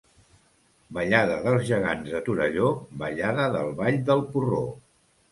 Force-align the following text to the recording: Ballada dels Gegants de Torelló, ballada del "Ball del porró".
Ballada 0.97 1.35
dels 1.47 1.67
Gegants 1.67 2.09
de 2.13 2.21
Torelló, 2.29 2.71
ballada 3.03 3.45
del 3.57 3.69
"Ball 3.83 3.99
del 4.09 4.25
porró". 4.33 4.63